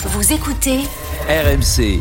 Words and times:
Vous 0.00 0.32
écoutez 0.32 0.78
RMC. 1.28 2.00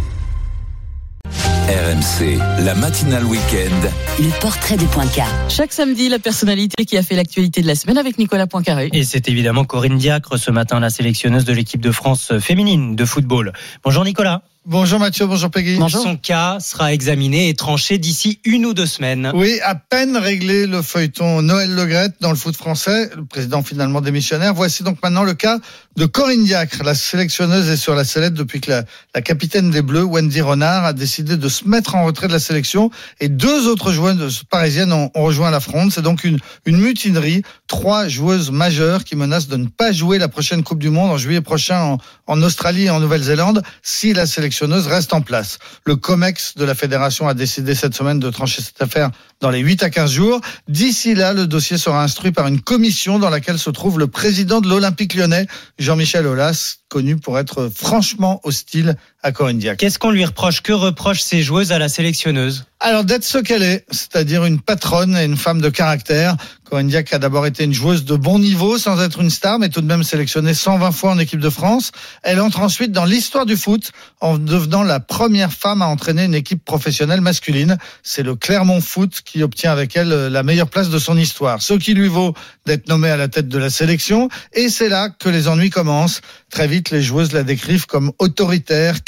RMC, 1.67 2.37
la 2.63 2.75
matinale 2.75 3.25
week-end. 3.25 3.89
le 4.19 4.39
portrait 4.39 4.77
de 4.77 4.85
Poincaré. 4.85 5.31
Chaque 5.49 5.73
samedi, 5.73 6.07
la 6.07 6.19
personnalité 6.19 6.85
qui 6.85 6.95
a 6.95 7.01
fait 7.01 7.15
l'actualité 7.15 7.61
de 7.61 7.67
la 7.67 7.73
semaine 7.73 7.97
avec 7.97 8.19
Nicolas 8.19 8.45
Poincaré. 8.45 8.89
Et 8.93 9.03
c'est 9.03 9.27
évidemment 9.29 9.65
Corinne 9.65 9.97
Diacre 9.97 10.37
ce 10.37 10.51
matin, 10.51 10.79
la 10.79 10.91
sélectionneuse 10.91 11.43
de 11.43 11.53
l'équipe 11.53 11.81
de 11.81 11.91
France 11.91 12.37
féminine 12.39 12.95
de 12.95 13.03
football. 13.03 13.51
Bonjour 13.83 14.05
Nicolas. 14.05 14.43
Bonjour 14.69 14.99
Mathieu, 14.99 15.25
bonjour 15.25 15.49
Peggy. 15.49 15.77
Bonjour. 15.77 16.03
Son 16.03 16.17
cas 16.17 16.57
sera 16.59 16.91
examiné 16.91 17.47
et 17.47 17.53
tranché 17.53 17.97
d'ici 17.97 18.41
une 18.43 18.65
ou 18.65 18.73
deux 18.73 18.85
semaines. 18.85 19.31
Oui, 19.33 19.61
à 19.63 19.75
peine 19.75 20.17
réglé 20.17 20.67
le 20.67 20.81
feuilleton 20.81 21.41
Noël 21.41 21.73
Legrette 21.73 22.15
dans 22.19 22.31
le 22.31 22.35
foot 22.35 22.53
français, 22.53 23.09
le 23.15 23.23
président 23.23 23.63
finalement 23.63 24.01
démissionnaire. 24.01 24.53
Voici 24.53 24.83
donc 24.83 25.01
maintenant 25.01 25.23
le 25.23 25.35
cas 25.35 25.59
de 25.95 26.05
Corinne 26.05 26.43
Diacre. 26.43 26.83
La 26.83 26.95
sélectionneuse 26.95 27.69
est 27.69 27.77
sur 27.77 27.95
la 27.95 28.03
sellette 28.03 28.33
depuis 28.33 28.59
que 28.59 28.71
la, 28.71 28.83
la 29.15 29.21
capitaine 29.21 29.71
des 29.71 29.81
Bleus, 29.81 30.03
Wendy 30.03 30.41
Renard, 30.41 30.83
a 30.83 30.91
décidé 30.91 31.37
de 31.37 31.47
se 31.47 31.65
mettre 31.65 31.95
en 31.95 32.03
retrait 32.03 32.27
de 32.27 32.33
la 32.33 32.39
sélection 32.39 32.91
et 33.21 33.29
deux 33.29 33.69
autres 33.69 33.93
joueuses 33.93 34.43
parisiennes 34.49 34.91
ont, 34.91 35.09
ont 35.15 35.23
rejoint 35.23 35.49
la 35.49 35.61
fronde. 35.61 35.93
C'est 35.93 36.01
donc 36.01 36.25
une, 36.25 36.39
une 36.65 36.75
mutinerie. 36.75 37.41
Trois 37.67 38.09
joueuses 38.09 38.51
majeures 38.51 39.05
qui 39.05 39.15
menacent 39.15 39.47
de 39.47 39.55
ne 39.55 39.67
pas 39.67 39.93
jouer 39.93 40.17
la 40.17 40.27
prochaine 40.27 40.61
Coupe 40.61 40.79
du 40.79 40.89
Monde 40.89 41.11
en 41.11 41.17
juillet 41.17 41.39
prochain 41.39 41.79
en, 41.81 41.97
en 42.27 42.41
Australie 42.43 42.87
et 42.87 42.89
en 42.89 42.99
Nouvelle-Zélande 42.99 43.63
si 43.81 44.11
la 44.11 44.25
reste 44.65 45.13
en 45.13 45.21
place. 45.21 45.59
Le 45.85 45.95
COMEX 45.95 46.55
de 46.55 46.65
la 46.65 46.75
fédération 46.75 47.27
a 47.27 47.33
décidé 47.33 47.75
cette 47.75 47.93
semaine 47.93 48.19
de 48.19 48.29
trancher 48.29 48.61
cette 48.61 48.81
affaire 48.81 49.11
dans 49.39 49.49
les 49.49 49.59
8 49.59 49.83
à 49.83 49.89
15 49.89 50.11
jours. 50.11 50.41
D'ici 50.67 51.15
là, 51.15 51.33
le 51.33 51.47
dossier 51.47 51.77
sera 51.77 52.03
instruit 52.03 52.31
par 52.31 52.47
une 52.47 52.61
commission 52.61 53.19
dans 53.19 53.29
laquelle 53.29 53.59
se 53.59 53.69
trouve 53.69 53.99
le 53.99 54.07
président 54.07 54.61
de 54.61 54.67
l'Olympique 54.67 55.13
lyonnais, 55.13 55.47
Jean-Michel 55.77 56.25
Aulas, 56.25 56.77
connu 56.89 57.17
pour 57.17 57.37
être 57.37 57.69
franchement 57.73 58.39
hostile 58.43 58.95
à 59.27 59.31
Corinne 59.31 59.59
Diacre. 59.59 59.77
Qu'est-ce 59.77 59.99
qu'on 59.99 60.11
lui 60.11 60.25
reproche 60.25 60.61
Que 60.61 60.73
reprochent 60.73 61.21
ces 61.21 61.43
joueuses 61.43 61.71
à 61.71 61.79
la 61.79 61.89
sélectionneuse? 61.89 62.65
Alors 62.79 63.03
d'être 63.03 63.23
ce 63.23 63.39
qu'elle 63.39 63.63
est, 63.63 63.85
c'est-à-dire 63.89 64.45
une 64.45 64.61
patronne 64.61 65.17
et 65.17 65.25
une 65.25 65.35
femme 65.35 65.61
de 65.61 65.69
caractère. 65.69 66.37
Corinne 66.69 66.93
a 66.93 67.19
d'abord 67.19 67.45
été 67.45 67.63
une 67.63 67.73
joueuse 67.73 68.03
de 68.03 68.15
bon 68.15 68.39
niveau 68.39 68.77
sans 68.77 69.01
être 69.01 69.21
une 69.21 69.29
star, 69.29 69.57
mais 69.57 69.69
tout 69.69 69.81
de 69.81 69.87
même 69.87 70.03
sélectionnée 70.03 70.53
120 70.53 70.91
fois 70.91 71.11
en 71.11 71.19
équipe 71.19 71.39
de 71.39 71.49
France. 71.49 71.91
Elle 72.23 72.41
entre 72.41 72.59
ensuite 72.59 72.91
dans 72.91 73.05
l'histoire 73.05 73.45
du 73.45 73.55
foot 73.55 73.91
en 74.19 74.37
devenant 74.37 74.83
la 74.83 74.99
première 74.99 75.53
femme 75.53 75.81
à 75.81 75.87
entraîner 75.87 76.25
une 76.25 76.35
équipe 76.35 76.63
professionnelle 76.65 77.21
masculine. 77.21 77.77
C'est 78.03 78.21
le 78.21 78.35
Clermont 78.35 78.81
Foot 78.81 79.21
qui 79.23 79.43
obtient 79.43 79.71
avec 79.71 79.95
elle 79.95 80.09
la 80.09 80.43
meilleure 80.43 80.69
place 80.69 80.89
de 80.89 80.99
son 80.99 81.17
histoire. 81.17 81.61
Ce 81.61 81.73
qui 81.73 81.93
lui 81.93 82.09
vaut 82.09 82.33
d'être 82.65 82.89
nommée 82.89 83.09
à 83.09 83.17
la 83.17 83.29
tête 83.29 83.47
de 83.47 83.57
la 83.57 83.69
sélection. 83.69 84.27
Et 84.53 84.67
c'est 84.67 84.89
là 84.89 85.09
que 85.09 85.29
les 85.29 85.47
ennuis 85.47 85.69
commencent. 85.69 86.21
Très 86.51 86.67
vite, 86.67 86.91
les 86.91 87.01
joueuses 87.01 87.31
la 87.31 87.43
décrivent 87.43 87.85
comme 87.85 88.11
autoritaire, 88.19 89.03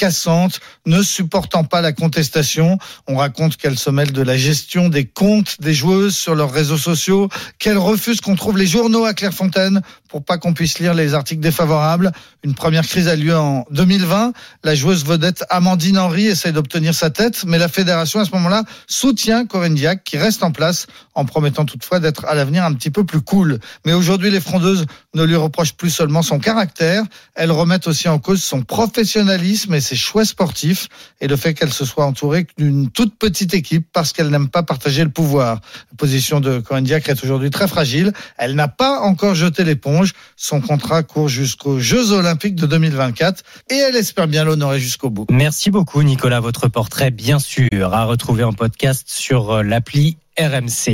ne 0.85 1.01
supportant 1.01 1.63
pas 1.63 1.81
la 1.81 1.91
contestation. 1.91 2.77
On 3.07 3.17
raconte 3.17 3.57
qu'elle 3.57 3.77
se 3.77 3.89
mêle 3.89 4.11
de 4.11 4.21
la 4.21 4.37
gestion 4.37 4.89
des 4.89 5.05
comptes 5.05 5.61
des 5.61 5.73
joueuses 5.73 6.15
sur 6.15 6.35
leurs 6.35 6.51
réseaux 6.51 6.77
sociaux, 6.77 7.29
qu'elle 7.57 7.77
refuse 7.77 8.21
qu'on 8.21 8.35
trouve 8.35 8.57
les 8.57 8.67
journaux 8.67 9.05
à 9.05 9.13
Clairefontaine 9.13 9.81
pour 10.09 10.25
pas 10.25 10.37
qu'on 10.37 10.53
puisse 10.53 10.79
lire 10.79 10.93
les 10.93 11.13
articles 11.13 11.41
défavorables. 11.41 12.11
Une 12.43 12.55
première 12.55 12.85
crise 12.85 13.07
a 13.07 13.15
lieu 13.15 13.37
en 13.37 13.65
2020. 13.71 14.33
La 14.63 14.75
joueuse 14.75 15.05
vedette 15.05 15.45
Amandine 15.49 15.97
Henry 15.97 16.25
essaye 16.25 16.51
d'obtenir 16.51 16.93
sa 16.93 17.09
tête, 17.09 17.45
mais 17.45 17.57
la 17.57 17.67
fédération 17.67 18.19
à 18.19 18.25
ce 18.25 18.31
moment-là 18.31 18.63
soutient 18.87 19.45
Corinne 19.45 19.75
Diac 19.75 20.03
qui 20.03 20.17
reste 20.17 20.43
en 20.43 20.51
place 20.51 20.87
en 21.13 21.25
promettant 21.25 21.65
toutefois 21.65 21.99
d'être 21.99 22.25
à 22.25 22.33
l'avenir 22.33 22.65
un 22.65 22.73
petit 22.73 22.89
peu 22.89 23.03
plus 23.05 23.21
cool. 23.21 23.59
Mais 23.85 23.93
aujourd'hui, 23.93 24.31
les 24.31 24.41
frondeuses 24.41 24.85
ne 25.13 25.23
lui 25.23 25.35
reprochent 25.35 25.73
plus 25.73 25.89
seulement 25.89 26.21
son 26.21 26.39
caractère, 26.39 27.03
elles 27.35 27.51
remettent 27.51 27.87
aussi 27.87 28.07
en 28.07 28.19
cause 28.19 28.43
son 28.43 28.63
professionnalisme 28.63 29.73
et 29.73 29.81
ses 29.81 29.95
choix 29.95 30.25
sportifs 30.25 30.87
et 31.21 31.27
le 31.27 31.35
fait 31.35 31.53
qu'elle 31.53 31.73
se 31.73 31.85
soit 31.85 32.05
entourée 32.05 32.47
d'une 32.57 32.89
toute 32.89 33.17
petite 33.17 33.53
équipe 33.53 33.87
parce 33.93 34.13
qu'elle 34.13 34.29
n'aime 34.29 34.49
pas 34.49 34.63
partager 34.63 35.03
le 35.03 35.09
pouvoir. 35.09 35.59
La 35.91 35.97
position 35.97 36.39
de 36.39 36.59
Corinne 36.59 36.83
Diacre 36.83 37.09
est 37.09 37.23
aujourd'hui 37.23 37.49
très 37.49 37.67
fragile. 37.67 38.13
Elle 38.37 38.55
n'a 38.55 38.67
pas 38.67 38.99
encore 39.01 39.35
jeté 39.35 39.63
l'éponge. 39.63 39.98
Son 40.35 40.61
contrat 40.61 41.03
court 41.03 41.27
jusqu'aux 41.27 41.79
Jeux 41.79 42.11
Olympiques 42.11 42.55
de 42.55 42.65
2024 42.65 43.43
et 43.69 43.75
elle 43.75 43.95
espère 43.95 44.27
bien 44.27 44.43
l'honorer 44.43 44.79
jusqu'au 44.79 45.09
bout. 45.09 45.25
Merci 45.29 45.71
beaucoup 45.71 46.01
Nicolas, 46.03 46.39
votre 46.39 46.67
portrait 46.67 47.11
bien 47.11 47.39
sûr 47.39 47.93
à 47.93 48.05
retrouver 48.05 48.43
en 48.43 48.53
podcast 48.53 49.07
sur 49.07 49.63
l'appli 49.63 50.17
RMC. 50.39 50.87